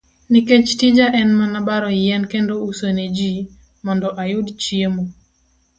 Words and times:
Nikech 0.33 0.69
tija 0.81 1.07
en 1.19 1.29
mana 1.41 1.59
baro 1.67 1.89
yien 2.01 2.23
kendo 2.33 2.53
uso 2.69 2.87
ne 2.97 3.05
ji, 3.15 3.31
mondo 3.85 4.07
ayud 4.25 4.47
chiemo. 4.61 5.01